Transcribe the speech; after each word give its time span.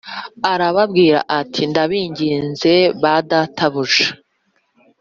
Arababwira 0.51 1.19
ati 1.39 1.61
“Ndabinginze 1.71 2.73
ba 3.01 3.13
databuja” 3.29 4.09